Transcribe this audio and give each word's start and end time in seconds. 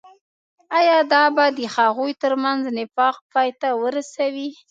آيا 0.77 0.97
دا 1.13 1.23
به 1.35 1.45
د 1.57 1.59
هغوي 1.75 2.13
تر 2.23 2.33
منځ 2.43 2.61
نفاق 2.77 3.15
پاي 3.31 3.49
ته 3.61 3.67
ورسوي. 3.81 4.49